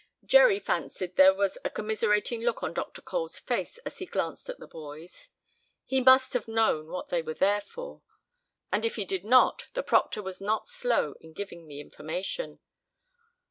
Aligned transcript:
Jerry 0.25 0.59
fancied 0.59 1.15
there 1.15 1.31
was 1.31 1.59
a 1.63 1.69
commiserating 1.69 2.41
look 2.41 2.63
on 2.63 2.73
Dr. 2.73 3.03
Cole's 3.03 3.37
face 3.37 3.77
as 3.85 3.99
he 3.99 4.07
glanced 4.07 4.49
at 4.49 4.57
the 4.57 4.67
boys. 4.67 5.29
He 5.85 6.01
must 6.01 6.33
have 6.33 6.47
known 6.47 6.87
what 6.87 7.09
they 7.09 7.21
were 7.21 7.35
there 7.35 7.61
for, 7.61 8.01
and 8.71 8.83
if 8.83 8.95
he 8.95 9.05
did 9.05 9.23
not 9.23 9.67
the 9.75 9.83
proctor 9.83 10.23
was 10.23 10.41
not 10.41 10.65
slow 10.67 11.13
in 11.19 11.33
giving 11.33 11.67
the 11.67 11.79
information. 11.79 12.61